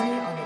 Academy 0.00 0.24
on 0.24 0.39